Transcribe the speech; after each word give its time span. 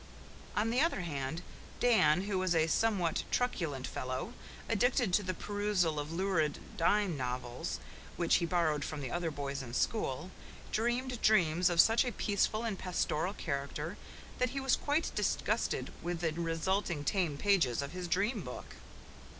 On 0.55 0.71
the 0.71 0.81
other 0.81 1.01
hand, 1.01 1.43
Dan, 1.79 2.21
who 2.23 2.39
was 2.39 2.55
a 2.55 2.65
somewhat 2.65 3.23
truculent 3.29 3.85
fellow, 3.85 4.33
addicted 4.67 5.13
to 5.13 5.21
the 5.21 5.35
perusal 5.35 5.99
of 5.99 6.11
lurid 6.11 6.57
dime 6.75 7.15
novels 7.15 7.79
which 8.17 8.37
he 8.37 8.47
borrowed 8.47 8.83
from 8.83 9.01
the 9.01 9.11
other 9.11 9.29
boys 9.29 9.61
in 9.61 9.75
school, 9.75 10.31
dreamed 10.71 11.21
dreams 11.21 11.69
of 11.69 11.79
such 11.79 12.03
a 12.03 12.11
peaceful 12.11 12.63
and 12.63 12.79
pastoral 12.79 13.35
character 13.35 13.95
that 14.39 14.49
he 14.49 14.59
was 14.59 14.75
quite 14.75 15.11
disgusted 15.13 15.93
with 16.01 16.19
the 16.21 16.33
resulting 16.33 17.03
tame 17.03 17.37
pages 17.37 17.83
of 17.83 17.91
his 17.91 18.07
dream 18.07 18.41
book. 18.41 18.77